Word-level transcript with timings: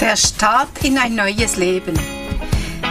Der 0.00 0.16
Start 0.16 0.82
in 0.84 0.96
ein 0.96 1.14
neues 1.14 1.56
Leben. 1.56 1.92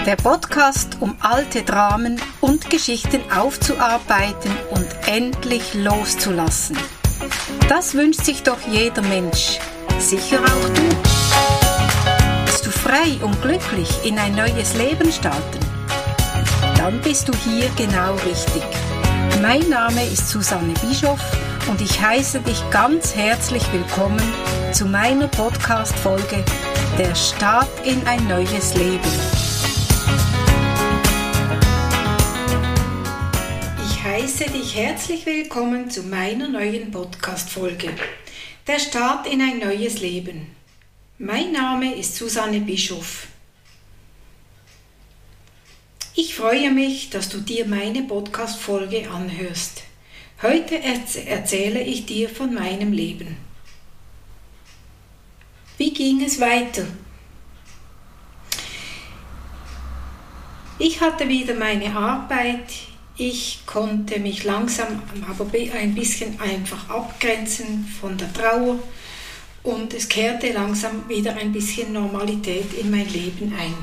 Der 0.05 0.15
Podcast, 0.15 0.97
um 0.99 1.15
alte 1.19 1.63
Dramen 1.63 2.21
und 2.41 2.69
Geschichten 2.69 3.21
aufzuarbeiten 3.31 4.51
und 4.69 4.87
endlich 5.07 5.73
loszulassen. 5.73 6.77
Das 7.67 7.95
wünscht 7.95 8.23
sich 8.23 8.43
doch 8.43 8.59
jeder 8.69 9.01
Mensch. 9.01 9.59
Sicher 9.97 10.39
auch 10.39 10.69
du. 10.69 10.83
Willst 12.45 12.65
du 12.65 12.69
frei 12.69 13.17
und 13.23 13.41
glücklich 13.41 13.89
in 14.03 14.19
ein 14.19 14.35
neues 14.35 14.75
Leben 14.75 15.11
starten? 15.11 15.59
Dann 16.77 17.01
bist 17.01 17.27
du 17.27 17.33
hier 17.49 17.69
genau 17.75 18.13
richtig. 18.13 18.63
Mein 19.41 19.67
Name 19.69 20.05
ist 20.05 20.29
Susanne 20.29 20.73
Bischoff 20.81 21.21
und 21.69 21.81
ich 21.81 22.01
heiße 22.01 22.39
dich 22.41 22.61
ganz 22.71 23.15
herzlich 23.15 23.63
willkommen 23.73 24.21
zu 24.71 24.85
meiner 24.85 25.27
Podcast-Folge 25.27 26.43
Der 26.97 27.13
Start 27.13 27.67
in 27.85 28.05
ein 28.07 28.25
neues 28.27 28.73
Leben. 28.75 29.11
Ich 33.85 34.03
heiße 34.03 34.45
dich 34.45 34.75
herzlich 34.75 35.25
willkommen 35.25 35.89
zu 35.89 36.03
meiner 36.03 36.47
neuen 36.47 36.89
Podcast-Folge 36.91 37.89
Der 38.65 38.79
Start 38.79 39.27
in 39.27 39.41
ein 39.41 39.59
neues 39.59 39.99
Leben. 39.99 40.55
Mein 41.17 41.51
Name 41.51 41.95
ist 41.95 42.15
Susanne 42.15 42.61
Bischoff. 42.61 43.27
Ich 46.15 46.33
freue 46.33 46.71
mich, 46.71 47.09
dass 47.09 47.27
du 47.27 47.39
dir 47.39 47.67
meine 47.67 48.03
Podcast-Folge 48.03 49.09
anhörst. 49.09 49.86
Heute 50.39 50.79
erzähle 50.83 51.81
ich 51.81 52.05
dir 52.05 52.29
von 52.29 52.53
meinem 52.53 52.91
Leben. 52.91 53.37
Wie 55.79 55.91
ging 55.91 56.21
es 56.23 56.39
weiter? 56.39 56.85
Ich 60.77 61.01
hatte 61.01 61.27
wieder 61.27 61.55
meine 61.55 61.95
Arbeit. 61.95 62.71
Ich 63.15 63.61
konnte 63.65 64.19
mich 64.19 64.43
langsam, 64.43 65.01
aber 65.27 65.47
ein 65.73 65.95
bisschen 65.95 66.39
einfach 66.39 66.87
abgrenzen 66.87 67.87
von 67.99 68.15
der 68.15 68.31
Trauer 68.31 68.77
und 69.63 69.95
es 69.95 70.07
kehrte 70.07 70.51
langsam 70.51 71.09
wieder 71.09 71.35
ein 71.35 71.51
bisschen 71.51 71.93
Normalität 71.93 72.73
in 72.73 72.91
mein 72.91 73.09
Leben 73.09 73.55
ein. 73.57 73.73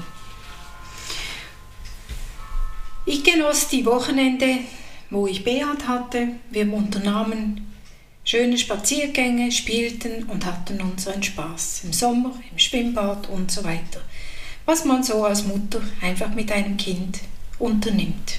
Ich 3.06 3.24
genoss 3.24 3.66
die 3.66 3.84
Wochenende 3.84 4.60
wo 5.10 5.26
ich 5.26 5.44
Beat 5.44 5.86
hatte. 5.86 6.28
Wir 6.50 6.72
unternahmen 6.72 7.72
schöne 8.24 8.56
Spaziergänge, 8.56 9.52
spielten 9.52 10.24
und 10.24 10.46
hatten 10.46 10.80
unseren 10.80 11.22
Spaß 11.22 11.82
im 11.84 11.92
Sommer, 11.92 12.32
im 12.50 12.58
Schwimmbad 12.58 13.28
und 13.28 13.50
so 13.50 13.62
weiter. 13.64 14.00
Was 14.64 14.84
man 14.84 15.02
so 15.02 15.24
als 15.24 15.44
Mutter 15.44 15.80
einfach 16.00 16.30
mit 16.34 16.50
einem 16.50 16.76
Kind 16.76 17.20
unternimmt. 17.58 18.38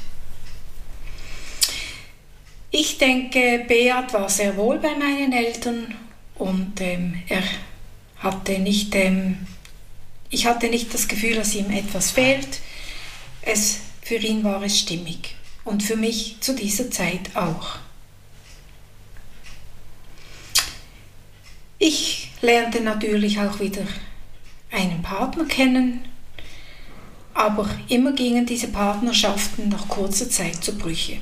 Ich 2.71 2.97
denke, 2.97 3.63
Beat 3.67 4.11
war 4.11 4.27
sehr 4.27 4.57
wohl 4.57 4.79
bei 4.79 4.95
meinen 4.95 5.31
Eltern 5.31 5.95
und 6.33 6.81
ähm, 6.81 7.21
er 7.29 7.43
hatte 8.17 8.59
nicht, 8.59 8.93
ähm, 8.95 9.47
ich 10.29 10.45
hatte 10.45 10.67
nicht 10.67 10.93
das 10.93 11.07
Gefühl, 11.07 11.35
dass 11.35 11.55
ihm 11.55 11.69
etwas 11.69 12.11
fehlt. 12.11 12.59
Es, 13.41 13.79
für 14.01 14.15
ihn 14.15 14.43
war 14.43 14.61
es 14.63 14.79
stimmig 14.79 15.35
und 15.65 15.83
für 15.83 15.97
mich 15.97 16.37
zu 16.39 16.55
dieser 16.55 16.89
Zeit 16.89 17.35
auch. 17.35 17.79
Ich 21.77 22.31
lernte 22.41 22.81
natürlich 22.81 23.39
auch 23.39 23.59
wieder 23.59 23.85
einen 24.71 25.01
Partner 25.01 25.45
kennen, 25.45 26.05
aber 27.33 27.69
immer 27.89 28.13
gingen 28.13 28.45
diese 28.45 28.69
Partnerschaften 28.69 29.67
nach 29.69 29.89
kurzer 29.89 30.29
Zeit 30.29 30.63
zu 30.63 30.77
Brüche. 30.77 31.17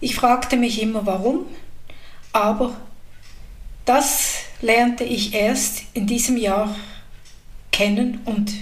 Ich 0.00 0.16
fragte 0.16 0.56
mich 0.56 0.82
immer 0.82 1.06
warum, 1.06 1.46
aber 2.32 2.76
das 3.84 4.38
lernte 4.60 5.04
ich 5.04 5.34
erst 5.34 5.82
in 5.94 6.06
diesem 6.06 6.36
Jahr 6.36 6.74
kennen 7.70 8.20
und 8.24 8.52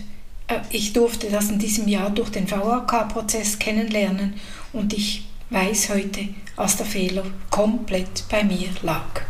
ich 0.71 0.93
durfte 0.93 1.31
das 1.31 1.51
in 1.51 1.59
diesem 1.59 1.89
Jahr 1.89 2.11
durch 2.11 2.31
den 2.31 2.51
VAK-Prozess 2.51 3.59
kennenlernen 3.59 4.35
und 4.73 4.93
ich 4.93 5.25
weiß 5.51 5.91
heute, 5.91 6.29
dass 6.57 6.77
der 6.77 6.87
Fehler 6.87 7.25
komplett 7.51 8.25
bei 8.29 8.45
mir 8.45 8.69
lag. 8.83 9.23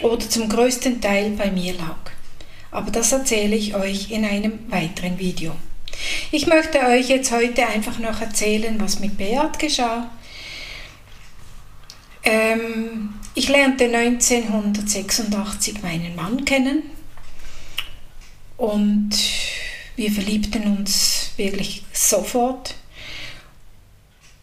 Oder 0.00 0.28
zum 0.28 0.48
größten 0.48 1.00
Teil 1.00 1.30
bei 1.30 1.50
mir 1.50 1.74
lag. 1.74 1.96
Aber 2.70 2.90
das 2.90 3.12
erzähle 3.12 3.56
ich 3.56 3.74
euch 3.74 4.10
in 4.10 4.24
einem 4.24 4.70
weiteren 4.70 5.18
Video. 5.18 5.54
Ich 6.30 6.46
möchte 6.46 6.80
euch 6.80 7.08
jetzt 7.08 7.30
heute 7.30 7.66
einfach 7.66 7.98
noch 7.98 8.20
erzählen, 8.20 8.74
was 8.80 8.98
mit 8.98 9.16
Beat 9.16 9.58
geschah. 9.58 10.10
Ähm, 12.24 13.14
ich 13.34 13.48
lernte 13.48 13.84
1986 13.84 15.82
meinen 15.82 16.16
Mann 16.16 16.44
kennen 16.44 16.82
und 18.62 19.10
wir 19.96 20.12
verliebten 20.12 20.62
uns 20.78 21.32
wirklich 21.36 21.82
sofort. 21.92 22.76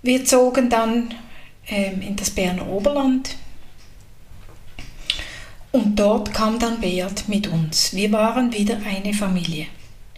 Wir 0.02 0.26
zogen 0.26 0.70
dann 0.70 1.14
ähm, 1.70 2.02
in 2.02 2.18
das 2.18 2.30
Berner 2.30 2.68
Oberland 2.68 3.38
und 5.72 5.98
dort 5.98 6.34
kam 6.34 6.60
dann 6.60 6.82
Beat 6.82 7.30
mit 7.30 7.48
uns. 7.48 7.94
Wir 7.94 8.12
waren 8.12 8.52
wieder 8.52 8.82
eine 8.86 9.14
Familie, 9.14 9.68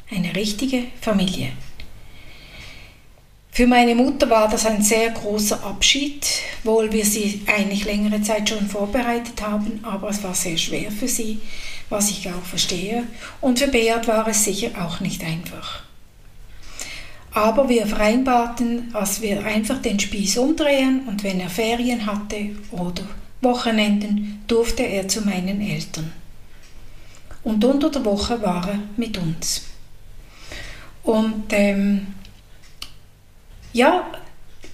eine 0.10 0.36
richtige 0.36 0.86
Familie. 1.00 1.52
Für 3.52 3.68
meine 3.68 3.94
Mutter 3.94 4.32
war 4.32 4.50
das 4.50 4.66
ein 4.66 4.82
sehr 4.82 5.12
großer 5.12 5.64
Abschied, 5.64 6.26
wohl 6.64 6.92
wir 6.92 7.06
sie 7.06 7.42
eigentlich 7.46 7.86
längere 7.86 8.22
Zeit 8.24 8.50
schon 8.50 8.68
vorbereitet 8.68 9.42
haben, 9.44 9.80
aber 9.84 10.10
es 10.10 10.24
war 10.24 10.34
sehr 10.34 10.58
schwer 10.58 10.90
für 10.90 11.08
sie, 11.08 11.40
was 11.92 12.10
ich 12.10 12.28
auch 12.30 12.44
verstehe. 12.44 13.04
Und 13.42 13.60
für 13.60 13.68
Beat 13.68 14.08
war 14.08 14.28
es 14.28 14.44
sicher 14.46 14.70
auch 14.80 15.00
nicht 15.00 15.24
einfach. 15.24 15.84
Aber 17.34 17.70
wir 17.70 17.88
vereinbarten, 17.88 18.92
dass 18.92 19.22
wir 19.22 19.46
einfach 19.46 19.82
den 19.82 20.00
Spieß 20.00 20.38
umdrehen 20.38 21.04
und 21.08 21.24
wenn 21.24 21.40
er 21.40 21.50
Ferien 21.50 22.06
hatte 22.06 22.50
oder 22.72 23.04
Wochenenden, 23.42 24.44
durfte 24.48 24.84
er 24.84 25.08
zu 25.08 25.22
meinen 25.22 25.62
Eltern. 25.62 26.12
Und 27.44 27.64
unter 27.64 27.90
der 27.90 28.06
Woche 28.06 28.42
war 28.42 28.68
er 28.70 28.80
mit 28.98 29.18
uns. 29.18 29.64
Und 31.04 31.46
ähm, 31.52 32.08
ja, 33.74 34.06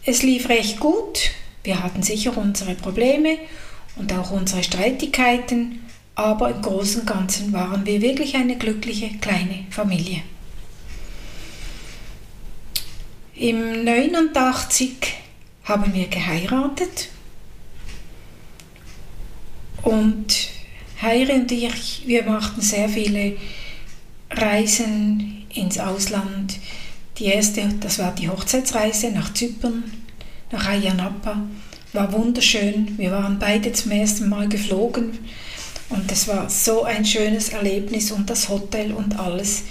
es 0.03 0.23
lief 0.23 0.49
recht 0.49 0.79
gut. 0.79 1.31
Wir 1.63 1.81
hatten 1.81 2.03
sicher 2.03 2.35
unsere 2.37 2.75
Probleme 2.75 3.37
und 3.95 4.11
auch 4.13 4.31
unsere 4.31 4.63
Streitigkeiten, 4.63 5.83
aber 6.17 6.49
im 6.49 6.63
Großen 6.63 7.01
und 7.01 7.07
Ganzen 7.07 7.53
waren 7.53 7.85
wir 7.85 8.01
wirklich 8.01 8.35
eine 8.35 8.57
glückliche 8.57 9.09
kleine 9.19 9.65
Familie. 9.69 10.23
Im 13.35 13.83
89 13.83 14.97
haben 15.65 15.93
wir 15.93 16.07
geheiratet 16.07 17.09
und 19.83 20.49
Heire 21.03 21.33
und 21.33 21.51
ich, 21.51 22.01
wir 22.07 22.23
machten 22.23 22.61
sehr 22.61 22.89
viele 22.89 23.37
Reisen 24.31 25.45
ins 25.53 25.77
Ausland. 25.77 26.57
Die 27.19 27.25
erste, 27.25 27.61
das 27.79 27.99
war 27.99 28.15
die 28.15 28.27
Hochzeitsreise 28.27 29.11
nach 29.11 29.35
Zypern, 29.35 29.83
nach 30.51 30.67
Ayia 30.67 30.95
Napa. 30.95 31.43
War 31.93 32.11
wunderschön. 32.11 32.97
Wir 32.97 33.11
waren 33.11 33.37
beide 33.37 33.71
zum 33.71 33.91
ersten 33.91 34.29
Mal 34.29 34.49
geflogen 34.49 35.19
und 35.89 36.11
es 36.11 36.27
war 36.27 36.49
so 36.49 36.83
ein 36.83 37.05
schönes 37.05 37.49
Erlebnis 37.49 38.11
und 38.11 38.29
das 38.29 38.49
Hotel 38.49 38.93
und 38.93 39.19
alles. 39.19 39.63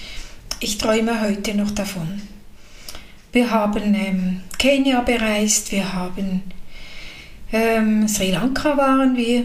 Ich 0.60 0.78
träume 0.78 1.20
heute 1.20 1.54
noch 1.54 1.70
davon. 1.70 2.22
Wir 3.32 3.50
haben 3.50 3.94
ähm, 3.94 4.40
Kenia 4.58 5.02
bereist, 5.02 5.72
wir 5.72 5.92
haben 5.92 6.42
ähm, 7.52 8.08
Sri 8.08 8.30
Lanka 8.30 8.76
waren 8.76 9.16
wir, 9.16 9.44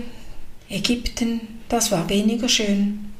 Ägypten, 0.69 1.41
das 1.67 1.91
war 1.91 2.07
weniger 2.09 2.47
schön. 2.47 3.11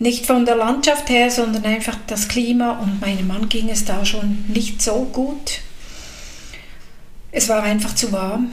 Nicht 0.00 0.26
von 0.26 0.44
der 0.44 0.56
Landschaft 0.56 1.08
her, 1.08 1.30
sondern 1.30 1.64
einfach 1.64 1.96
das 2.06 2.28
Klima 2.28 2.78
und 2.78 3.00
meinem 3.00 3.26
Mann 3.26 3.48
ging 3.48 3.68
es 3.68 3.84
da 3.84 4.04
schon 4.04 4.44
nicht 4.48 4.80
so 4.80 5.04
gut. 5.12 5.60
Es 7.32 7.48
war 7.48 7.62
einfach 7.62 7.94
zu 7.94 8.12
warm. 8.12 8.52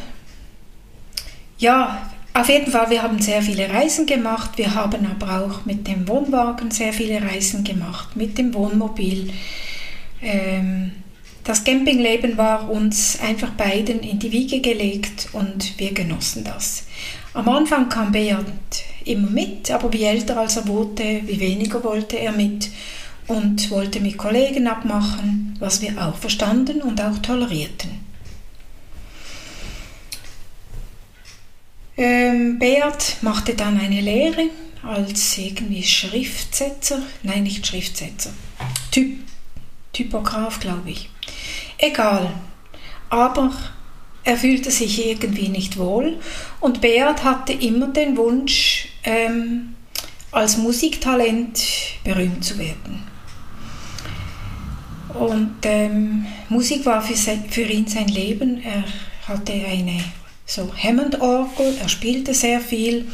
Ja, 1.58 2.12
auf 2.36 2.50
jeden 2.50 2.70
Fall, 2.70 2.90
wir 2.90 3.02
haben 3.02 3.20
sehr 3.22 3.42
viele 3.42 3.70
Reisen 3.70 4.06
gemacht. 4.06 4.52
Wir 4.58 4.76
haben 4.76 5.08
aber 5.08 5.46
auch 5.46 5.66
mit 5.66 5.88
dem 5.88 6.06
Wohnwagen 6.08 6.70
sehr 6.70 6.92
viele 6.92 7.22
Reisen 7.22 7.64
gemacht, 7.64 8.16
mit 8.16 8.38
dem 8.38 8.54
Wohnmobil. 8.54 9.32
Ähm, 10.22 10.92
das 11.46 11.64
Campingleben 11.64 12.38
war 12.38 12.70
uns 12.70 13.20
einfach 13.22 13.52
beiden 13.52 14.02
in 14.02 14.20
die 14.20 14.32
Wiege 14.32 14.60
gelegt 14.60 15.30
und 15.32 15.80
wir 15.80 15.94
genossen 15.94 16.44
das. 16.44 16.88
Am 17.34 17.48
Anfang 17.48 17.88
kam 17.88 18.12
Beat 18.12 18.84
immer 19.06 19.30
mit, 19.30 19.72
aber 19.72 19.94
wie 19.94 20.04
älter 20.04 20.38
als 20.38 20.58
er 20.58 20.68
wurde, 20.68 21.22
wie 21.26 21.40
weniger 21.40 21.84
wollte 21.84 22.18
er 22.18 22.32
mit 22.34 22.70
und 23.28 23.72
wollte 23.72 24.02
mit 24.02 24.18
Kollegen 24.18 24.68
abmachen, 24.68 25.56
was 25.60 25.82
wir 25.82 26.06
auch 26.06 26.16
verstanden 26.16 26.82
und 26.82 27.02
auch 27.02 27.18
tolerierten. 27.20 28.05
Ähm, 31.98 32.60
Beat 32.60 33.18
machte 33.22 33.54
dann 33.54 33.80
eine 33.80 34.02
Lehre 34.02 34.50
als 34.84 35.38
irgendwie 35.38 35.84
Schriftsetzer, 35.84 37.02
nein, 37.24 37.44
nicht 37.44 37.66
Schriftsetzer, 37.66 38.34
typ, 38.92 39.20
Typograf, 39.94 40.60
glaube 40.60 40.92
ich. 40.92 41.10
Egal. 41.78 42.34
Aber 43.10 43.54
er 44.24 44.38
fühlte 44.38 44.72
sich 44.72 45.06
irgendwie 45.06 45.48
nicht 45.50 45.78
wohl 45.78 46.18
und 46.60 46.82
Beat 46.82 47.24
hatte 47.24 47.54
immer 47.54 47.88
den 47.88 48.18
Wunsch, 48.18 48.90
ähm, 49.04 49.76
als 50.32 50.58
Musiktalent 50.58 51.64
berühmt 52.04 52.44
zu 52.44 52.58
werden. 52.60 53.04
Und 55.14 55.56
ähm, 55.64 56.26
Musik 56.50 56.86
war 56.86 57.02
für, 57.02 57.16
sein, 57.16 57.46
für, 57.50 57.62
ihn 57.62 57.88
sein 57.88 58.10
Leben. 58.10 58.62
Er 58.62 58.84
hatte 59.28 59.54
eine 59.54 60.04
so 60.46 60.72
Hammond-Orgel, 60.76 61.78
er 61.82 61.90
spielte 61.90 62.34
sehr 62.34 62.62
viel, 62.62 63.08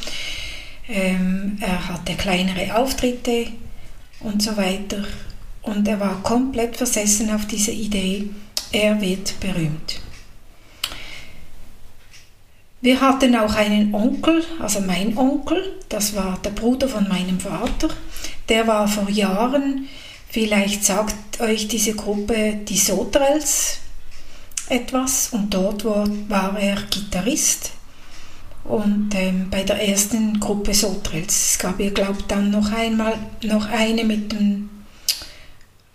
ähm, 0.89 1.57
er 1.61 1.87
hatte 1.87 2.15
kleinere 2.15 2.75
Auftritte 2.75 3.47
und 4.19 4.43
so 4.43 4.55
weiter. 4.57 5.05
Und 5.61 5.87
er 5.87 5.99
war 5.99 6.21
komplett 6.23 6.75
versessen 6.77 7.29
auf 7.33 7.45
diese 7.45 7.71
Idee, 7.71 8.29
er 8.71 8.99
wird 8.99 9.39
berühmt. 9.39 9.99
Wir 12.83 12.99
hatten 12.99 13.35
auch 13.35 13.53
einen 13.53 13.93
Onkel, 13.93 14.43
also 14.59 14.79
mein 14.81 15.15
Onkel, 15.15 15.79
das 15.87 16.15
war 16.15 16.39
der 16.43 16.49
Bruder 16.49 16.87
von 16.87 17.07
meinem 17.07 17.39
Vater, 17.39 17.89
der 18.49 18.65
war 18.65 18.87
vor 18.87 19.07
Jahren, 19.07 19.87
vielleicht 20.29 20.83
sagt 20.83 21.39
euch 21.39 21.67
diese 21.67 21.93
Gruppe 21.93 22.59
die 22.67 22.77
Sotrels 22.77 23.80
etwas 24.69 25.29
und 25.31 25.53
dort 25.53 25.83
war, 25.85 26.59
er 26.59 26.77
Gitarrist 26.89 27.71
und 28.63 29.09
ähm, 29.15 29.47
bei 29.49 29.63
der 29.63 29.87
ersten 29.87 30.39
Gruppe 30.39 30.73
Sotrels. 30.73 31.51
Es 31.51 31.59
gab 31.59 31.79
ja, 31.79 31.89
glaube 31.89 32.17
ich, 32.19 32.25
dann 32.25 32.51
noch 32.51 32.71
einmal 32.71 33.17
noch 33.43 33.67
eine 33.69 34.03
mit 34.03 34.31
dem 34.31 34.69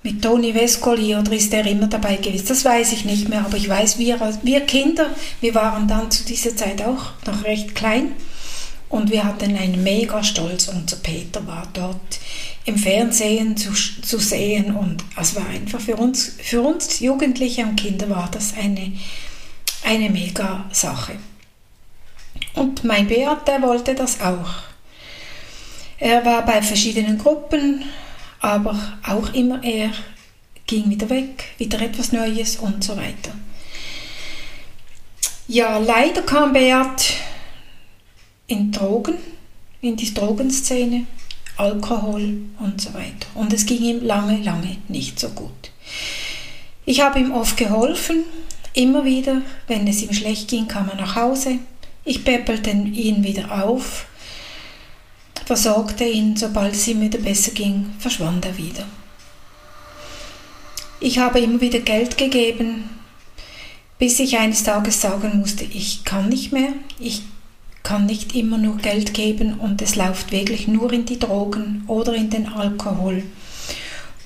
mit 0.03 0.23
Toni 0.23 0.55
Vescoli 0.55 1.17
oder 1.17 1.33
ist 1.33 1.53
der 1.53 1.67
immer 1.67 1.89
dabei 1.89 2.17
gewesen? 2.17 2.47
Das 2.47 2.65
weiß 2.65 2.93
ich 2.93 3.05
nicht 3.05 3.29
mehr, 3.29 3.45
aber 3.45 3.57
ich 3.57 3.69
weiß, 3.69 3.99
wir, 3.99 4.21
wir 4.45 4.61
Kinder, 4.61 5.11
wir 5.41 5.55
waren 5.57 5.89
dann 5.89 6.13
zu 6.13 6.25
dieser 6.25 6.55
Zeit 6.55 6.81
auch 6.81 7.13
noch 7.27 7.43
recht 7.43 7.75
klein 7.75 8.13
und 8.89 9.11
wir 9.11 9.25
hatten 9.25 9.57
einen 9.57 9.83
mega 9.83 10.23
Stolz. 10.23 10.69
Unser 10.69 10.97
Peter 10.97 11.47
war 11.47 11.67
dort 11.73 12.21
im 12.65 12.77
Fernsehen 12.77 13.57
zu, 13.57 13.73
zu 13.73 14.19
sehen 14.19 14.75
und 14.75 15.05
es 15.21 15.35
war 15.35 15.47
einfach 15.49 15.81
für 15.81 15.97
uns, 15.97 16.37
für 16.39 16.61
uns 16.61 17.01
Jugendliche 17.01 17.63
und 17.63 17.77
Kinder 17.77 18.09
war 18.11 18.29
das 18.31 18.55
eine, 18.57 18.93
eine 19.85 20.11
mega 20.11 20.65
Sache. 20.73 21.17
Und 22.55 22.85
mein 22.85 23.07
Beat, 23.07 23.47
der 23.47 23.63
wollte 23.63 23.95
das 23.95 24.21
auch. 24.21 24.51
Er 25.99 26.25
war 26.25 26.45
bei 26.45 26.61
verschiedenen 26.63 27.19
Gruppen, 27.19 27.85
aber 28.41 28.79
auch 29.07 29.33
immer 29.33 29.63
er 29.63 29.91
ging 30.67 30.91
wieder 30.91 31.09
weg, 31.09 31.45
wieder 31.59 31.81
etwas 31.81 32.13
Neues 32.13 32.57
und 32.57 32.83
so 32.83 32.97
weiter. 32.97 33.33
Ja, 35.49 35.79
leider 35.79 36.23
kam 36.23 36.53
Beat 36.53 37.15
in 38.47 38.73
Drogen, 38.73 39.15
in 39.81 39.97
die 39.97 40.13
Drogenszene, 40.13 41.07
Alkohol 41.57 42.39
und 42.59 42.81
so 42.81 42.93
weiter. 42.95 43.27
Und 43.35 43.53
es 43.53 43.67
ging 43.67 43.83
ihm 43.83 44.05
lange, 44.05 44.39
lange 44.43 44.77
nicht 44.89 45.19
so 45.19 45.31
gut. 45.31 45.71
Ich 46.85 47.01
habe 47.01 47.19
ihm 47.19 47.33
oft 47.33 47.57
geholfen, 47.57 48.25
immer 48.75 49.05
wieder, 49.05 49.43
wenn 49.67 49.87
es 49.87 50.03
ihm 50.03 50.13
schlecht 50.13 50.49
ging, 50.49 50.69
kam 50.69 50.89
er 50.89 50.97
nach 50.97 51.17
Hause. 51.17 51.59
Ich 52.05 52.25
päppelte 52.25 52.71
ihn 52.71 53.25
wieder 53.25 53.65
auf 53.65 54.07
versorgte 55.47 56.05
ihn, 56.05 56.37
sobald 56.37 56.75
es 56.75 56.89
ihm 56.89 57.01
wieder 57.01 57.19
besser 57.19 57.53
ging, 57.53 57.95
verschwand 58.01 58.45
er 58.45 58.59
wieder. 58.59 58.85
Ich 60.99 61.19
habe 61.19 61.39
immer 61.39 61.61
wieder 61.61 61.79
Geld 61.79 62.19
gegeben, 62.19 62.91
bis 63.99 64.19
ich 64.19 64.39
eines 64.39 64.65
Tages 64.65 65.01
sagen 65.01 65.39
musste, 65.39 65.65
ich 65.65 66.05
kann 66.05 66.29
nicht 66.29 66.53
mehr, 66.53 66.71
ich 66.99 67.23
kann 67.87 68.07
nicht 68.07 68.35
immer 68.35 68.59
nur 68.59 68.79
Geld 68.79 69.15
geben 69.15 69.61
und 69.61 69.81
es 69.81 69.95
läuft 69.95 70.33
wirklich 70.33 70.67
nur 70.67 70.93
in 70.93 71.05
die 71.05 71.21
Drogen 71.21 71.85
oder 71.87 72.17
in 72.17 72.31
den 72.31 72.49
Alkohol. 72.49 73.23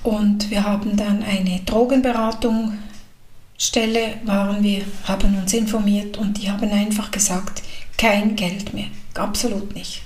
Und 0.03 0.51
wir 0.51 0.65
haben 0.65 0.97
dann 0.97 1.23
eine 1.23 1.61
Drogenberatungsstelle, 1.67 4.15
waren 4.25 4.62
wir, 4.62 4.81
haben 5.05 5.37
uns 5.37 5.53
informiert 5.53 6.17
und 6.17 6.41
die 6.41 6.51
haben 6.51 6.71
einfach 6.71 7.11
gesagt, 7.11 7.62
kein 7.99 8.35
Geld 8.35 8.73
mehr, 8.73 8.87
absolut 9.12 9.75
nicht. 9.75 10.01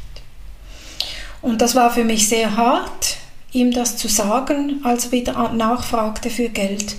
Und 1.40 1.62
das 1.62 1.76
war 1.76 1.92
für 1.92 2.02
mich 2.02 2.28
sehr 2.28 2.56
hart, 2.56 3.18
ihm 3.52 3.70
das 3.70 3.96
zu 3.96 4.08
sagen, 4.08 4.80
als 4.82 5.06
er 5.06 5.12
wieder 5.12 5.52
nachfragte 5.52 6.28
für 6.28 6.48
Geld. 6.48 6.96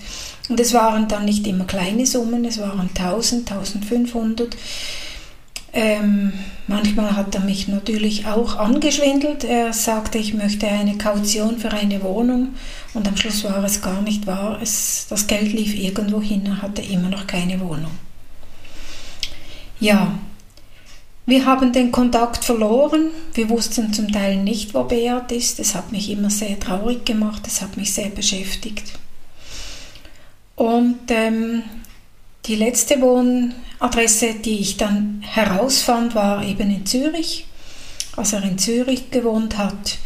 Und 0.47 0.61
es 0.61 0.73
waren 0.73 1.09
dann 1.09 1.25
nicht 1.25 1.45
immer 1.47 1.65
kleine 1.65 2.05
Summen, 2.05 2.45
es 2.45 2.61
waren 2.61 2.89
1000, 2.95 3.51
1500. 3.51 4.55
Ähm, 5.77 6.31
manchmal 6.67 7.17
hat 7.17 7.35
er 7.35 7.41
mich 7.41 7.67
natürlich 7.67 8.25
auch 8.25 8.55
angeschwindelt. 8.55 9.43
Er 9.43 9.73
sagte, 9.73 10.17
ich 10.17 10.33
möchte 10.33 10.67
eine 10.67 10.97
Kaution 10.97 11.57
für 11.59 11.69
eine 11.69 12.01
Wohnung 12.01 12.55
und 12.93 13.05
am 13.09 13.17
Schluss 13.17 13.43
war 13.43 13.61
es 13.65 13.81
gar 13.81 14.01
nicht 14.01 14.25
wahr. 14.25 14.57
Es, 14.61 15.07
das 15.09 15.27
Geld 15.27 15.51
lief 15.51 15.75
irgendwo 15.75 16.21
hin, 16.21 16.45
er 16.45 16.61
hatte 16.61 16.81
immer 16.81 17.09
noch 17.09 17.27
keine 17.27 17.59
Wohnung. 17.59 17.91
Ja, 19.81 20.17
wir 21.25 21.45
haben 21.45 21.73
den 21.73 21.91
Kontakt 21.91 22.45
verloren. 22.45 23.09
Wir 23.33 23.49
wussten 23.49 23.91
zum 23.91 24.09
Teil 24.09 24.37
nicht, 24.37 24.73
wo 24.73 24.83
Beat 24.83 25.33
ist. 25.33 25.59
Das 25.59 25.75
hat 25.75 25.91
mich 25.91 26.09
immer 26.09 26.29
sehr 26.29 26.57
traurig 26.57 27.03
gemacht. 27.05 27.41
Das 27.45 27.61
hat 27.61 27.75
mich 27.75 27.93
sehr 27.93 28.09
beschäftigt. 28.09 28.93
Und 30.55 30.99
ähm, 31.09 31.63
die 32.45 32.55
letzte 32.55 33.01
Wohnadresse, 33.01 34.35
die 34.35 34.59
ich 34.59 34.77
dann 34.77 35.23
herausfand, 35.25 36.13
war 36.13 36.45
eben 36.45 36.69
in 36.69 36.85
Zürich, 36.85 37.47
als 38.15 38.33
er 38.33 38.43
in 38.43 38.57
Zürich 38.57 39.09
gewohnt 39.09 39.57
hat. 39.57 39.97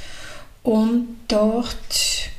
Und 0.63 1.17
dort 1.27 2.29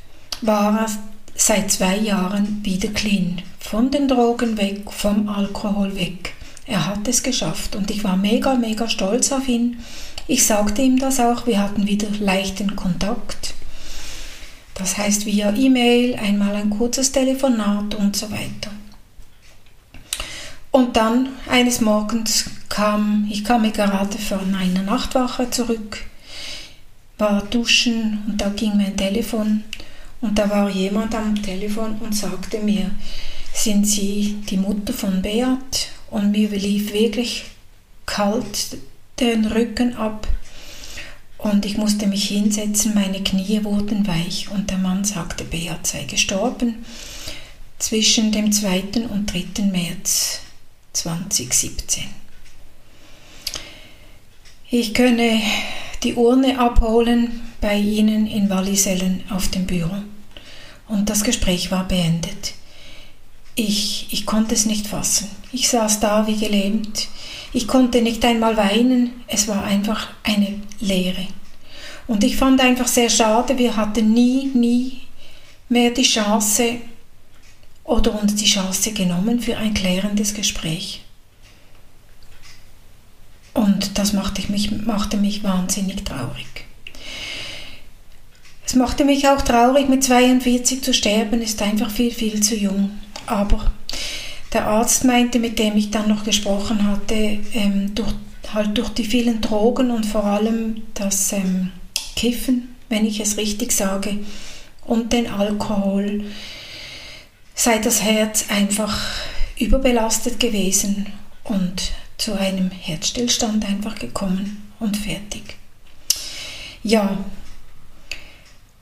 war 0.41 0.81
er 0.81 0.91
seit 1.35 1.71
zwei 1.71 1.97
Jahren 1.97 2.61
wieder 2.63 2.89
clean. 2.89 3.41
Von 3.59 3.91
den 3.91 4.07
Drogen 4.07 4.57
weg, 4.57 4.91
vom 4.91 5.29
Alkohol 5.29 5.95
weg. 5.95 6.33
Er 6.65 6.87
hat 6.87 7.07
es 7.07 7.23
geschafft 7.23 7.75
und 7.75 7.91
ich 7.91 8.03
war 8.03 8.17
mega, 8.17 8.55
mega 8.55 8.87
stolz 8.89 9.31
auf 9.31 9.47
ihn. 9.47 9.79
Ich 10.27 10.45
sagte 10.45 10.81
ihm 10.81 10.97
das 10.97 11.19
auch, 11.19 11.45
wir 11.45 11.59
hatten 11.59 11.87
wieder 11.87 12.07
leichten 12.19 12.75
Kontakt. 12.75 13.53
Das 14.75 14.97
heißt 14.97 15.25
via 15.25 15.53
E-Mail, 15.53 16.15
einmal 16.15 16.55
ein 16.55 16.69
kurzes 16.69 17.11
Telefonat 17.11 17.95
und 17.95 18.15
so 18.15 18.31
weiter. 18.31 18.71
Und 20.71 20.95
dann 20.95 21.29
eines 21.49 21.81
Morgens 21.81 22.45
kam, 22.69 23.27
ich 23.29 23.43
kam 23.43 23.71
gerade 23.71 24.17
von 24.17 24.55
einer 24.55 24.83
Nachtwache 24.83 25.49
zurück, 25.49 26.05
war 27.17 27.41
duschen 27.43 28.23
und 28.27 28.39
da 28.39 28.49
ging 28.49 28.77
mein 28.77 28.95
Telefon 28.95 29.65
und 30.21 30.39
da 30.39 30.49
war 30.49 30.69
jemand 30.69 31.13
am 31.13 31.41
Telefon 31.41 31.97
und 31.99 32.15
sagte 32.15 32.59
mir, 32.59 32.89
sind 33.53 33.85
Sie 33.85 34.37
die 34.49 34.57
Mutter 34.57 34.93
von 34.93 35.21
Beat? 35.21 35.89
und 36.11 36.31
mir 36.31 36.49
lief 36.49 36.93
wirklich 36.93 37.45
kalt 38.05 38.77
den 39.19 39.45
Rücken 39.45 39.95
ab 39.95 40.27
und 41.37 41.65
ich 41.65 41.77
musste 41.77 42.05
mich 42.05 42.27
hinsetzen, 42.27 42.93
meine 42.93 43.23
Knie 43.23 43.63
wurden 43.63 44.05
weich 44.05 44.49
und 44.51 44.69
der 44.69 44.77
Mann 44.77 45.03
sagte, 45.03 45.43
Beat 45.43 45.87
sei 45.87 46.03
gestorben 46.03 46.85
zwischen 47.79 48.31
dem 48.31 48.51
2. 48.51 49.07
und 49.09 49.33
3. 49.33 49.63
März 49.63 50.41
2017. 50.93 52.03
Ich 54.69 54.93
könne 54.93 55.41
die 56.03 56.15
Urne 56.15 56.59
abholen 56.59 57.41
bei 57.59 57.77
Ihnen 57.77 58.25
in 58.27 58.49
Wallisellen 58.49 59.23
auf 59.29 59.49
dem 59.49 59.65
Büro. 59.65 59.95
Und 60.87 61.09
das 61.09 61.23
Gespräch 61.23 61.71
war 61.71 61.87
beendet. 61.87 62.53
Ich, 63.55 64.07
ich 64.11 64.25
konnte 64.25 64.55
es 64.55 64.65
nicht 64.65 64.87
fassen. 64.87 65.29
Ich 65.51 65.69
saß 65.69 65.99
da 65.99 66.25
wie 66.27 66.37
gelähmt. 66.37 67.07
Ich 67.53 67.67
konnte 67.67 68.01
nicht 68.01 68.23
einmal 68.23 68.55
weinen. 68.57 69.23
Es 69.27 69.47
war 69.47 69.63
einfach 69.63 70.09
eine 70.23 70.61
Leere. 70.79 71.27
Und 72.07 72.23
ich 72.23 72.37
fand 72.37 72.59
einfach 72.61 72.87
sehr 72.87 73.09
schade, 73.09 73.57
wir 73.57 73.75
hatten 73.75 74.13
nie, 74.13 74.51
nie 74.53 75.01
mehr 75.69 75.91
die 75.91 76.03
Chance, 76.03 76.77
oder 77.91 78.17
uns 78.21 78.35
die 78.35 78.45
Chance 78.45 78.93
genommen 78.93 79.41
für 79.41 79.57
ein 79.57 79.73
klärendes 79.73 80.33
Gespräch. 80.33 81.01
Und 83.53 83.97
das 83.97 84.13
machte 84.13 84.49
mich, 84.49 84.71
machte 84.71 85.17
mich 85.17 85.43
wahnsinnig 85.43 86.05
traurig. 86.05 86.47
Es 88.65 88.75
machte 88.75 89.03
mich 89.03 89.27
auch 89.27 89.41
traurig, 89.41 89.89
mit 89.89 90.05
42 90.05 90.81
zu 90.81 90.93
sterben, 90.93 91.41
ist 91.41 91.61
einfach 91.61 91.91
viel, 91.91 92.11
viel 92.11 92.41
zu 92.41 92.55
jung. 92.55 92.91
Aber 93.25 93.73
der 94.53 94.67
Arzt 94.67 95.03
meinte, 95.03 95.39
mit 95.39 95.59
dem 95.59 95.75
ich 95.75 95.91
dann 95.91 96.07
noch 96.07 96.23
gesprochen 96.23 96.87
hatte, 96.87 97.39
ähm, 97.53 97.93
durch, 97.93 98.13
halt 98.53 98.77
durch 98.77 98.89
die 98.89 99.03
vielen 99.03 99.41
Drogen 99.41 99.91
und 99.91 100.05
vor 100.05 100.23
allem 100.23 100.83
das 100.93 101.33
ähm, 101.33 101.73
Kiffen, 102.15 102.73
wenn 102.87 103.05
ich 103.05 103.19
es 103.19 103.35
richtig 103.35 103.73
sage, 103.73 104.19
und 104.85 105.11
den 105.11 105.27
Alkohol, 105.27 106.23
sei 107.61 107.77
das 107.77 108.01
Herz 108.01 108.45
einfach 108.49 108.97
überbelastet 109.55 110.39
gewesen 110.39 111.13
und 111.43 111.91
zu 112.17 112.33
einem 112.33 112.71
Herzstillstand 112.71 113.65
einfach 113.65 113.99
gekommen 113.99 114.71
und 114.79 114.97
fertig. 114.97 115.57
Ja, 116.81 117.19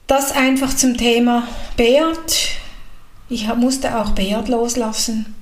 das 0.07 0.31
einfach 0.31 0.73
zum 0.73 0.95
Thema 0.95 1.45
Beat. 1.75 2.51
Ich 3.27 3.53
musste 3.53 3.99
auch 3.99 4.11
Beat 4.11 4.47
loslassen. 4.47 5.35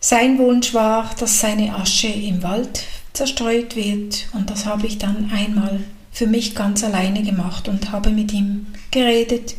Sein 0.00 0.38
Wunsch 0.38 0.74
war, 0.74 1.08
dass 1.20 1.38
seine 1.38 1.76
Asche 1.76 2.08
im 2.08 2.42
Wald 2.42 2.82
zerstreut 3.12 3.76
wird 3.76 4.26
und 4.32 4.50
das 4.50 4.66
habe 4.66 4.88
ich 4.88 4.98
dann 4.98 5.30
einmal 5.32 5.84
für 6.10 6.26
mich 6.26 6.56
ganz 6.56 6.82
alleine 6.82 7.22
gemacht 7.22 7.68
und 7.68 7.92
habe 7.92 8.10
mit 8.10 8.32
ihm 8.32 8.66
geredet. 8.90 9.54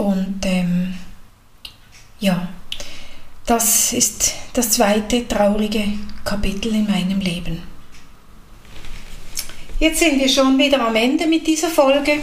Und 0.00 0.40
ähm, 0.46 0.94
ja, 2.20 2.48
das 3.44 3.92
ist 3.92 4.32
das 4.54 4.70
zweite 4.70 5.28
traurige 5.28 5.84
Kapitel 6.24 6.74
in 6.74 6.86
meinem 6.86 7.20
Leben. 7.20 7.62
Jetzt 9.78 9.98
sind 9.98 10.18
wir 10.18 10.28
schon 10.30 10.56
wieder 10.56 10.86
am 10.86 10.96
Ende 10.96 11.26
mit 11.26 11.46
dieser 11.46 11.68
Folge. 11.68 12.22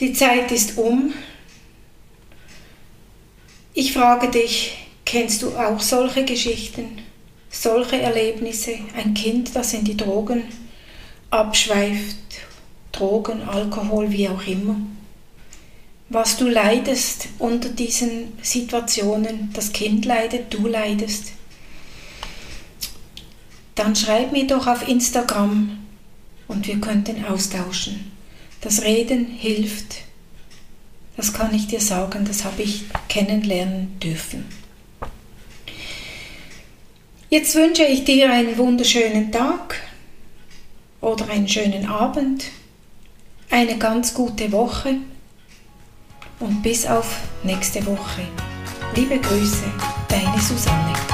Die 0.00 0.14
Zeit 0.14 0.50
ist 0.50 0.78
um. 0.78 1.12
Ich 3.74 3.92
frage 3.92 4.30
dich, 4.30 4.78
kennst 5.04 5.42
du 5.42 5.54
auch 5.58 5.80
solche 5.80 6.24
Geschichten, 6.24 7.02
solche 7.50 8.00
Erlebnisse? 8.00 8.78
Ein 8.96 9.12
Kind, 9.12 9.54
das 9.54 9.74
in 9.74 9.84
die 9.84 9.96
Drogen 9.98 10.44
abschweift, 11.30 12.16
Drogen, 12.96 13.42
Alkohol, 13.42 14.10
wie 14.10 14.28
auch 14.28 14.46
immer. 14.46 14.76
Was 16.08 16.36
du 16.36 16.48
leidest 16.48 17.28
unter 17.38 17.68
diesen 17.68 18.32
Situationen, 18.42 19.50
das 19.52 19.72
Kind 19.72 20.04
leidet, 20.04 20.54
du 20.54 20.66
leidest, 20.66 21.32
dann 23.74 23.94
schreib 23.96 24.32
mir 24.32 24.46
doch 24.46 24.66
auf 24.66 24.88
Instagram 24.88 25.78
und 26.48 26.66
wir 26.66 26.80
könnten 26.80 27.24
austauschen. 27.24 28.12
Das 28.60 28.82
Reden 28.82 29.26
hilft 29.26 30.06
das 31.16 31.32
kann 31.32 31.54
ich 31.54 31.66
dir 31.66 31.80
sagen, 31.80 32.26
das 32.26 32.44
habe 32.44 32.62
ich 32.62 32.84
kennenlernen 33.08 33.98
dürfen. 34.00 34.44
Jetzt 37.30 37.54
wünsche 37.54 37.84
ich 37.84 38.04
dir 38.04 38.30
einen 38.30 38.56
wunderschönen 38.58 39.32
Tag 39.32 39.80
oder 41.00 41.28
einen 41.28 41.48
schönen 41.48 41.86
Abend, 41.86 42.44
eine 43.50 43.78
ganz 43.78 44.12
gute 44.14 44.50
Woche 44.52 44.96
und 46.40 46.62
bis 46.62 46.86
auf 46.86 47.16
nächste 47.42 47.84
Woche. 47.86 48.22
Liebe 48.94 49.18
Grüße, 49.18 49.64
deine 50.08 50.40
Susanne. 50.40 51.05